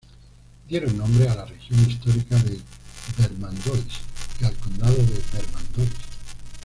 Dieron 0.67 0.97
nombre 0.97 1.29
a 1.29 1.35
la 1.35 1.45
región 1.45 1.79
histórica 1.87 2.35
del 2.39 2.59
Vermandois 3.19 3.85
y 4.41 4.45
al 4.45 4.55
condado 4.55 4.95
de 4.97 5.21
Vermandois. 5.31 5.91